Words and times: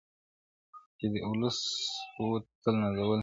چي 0.97 1.05
دې 1.11 1.19
اولس 1.27 1.59
وه 2.27 2.37
تل 2.61 2.75
نازولي- 2.81 3.17